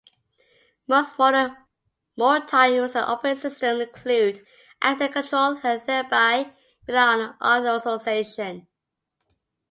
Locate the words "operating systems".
3.05-3.83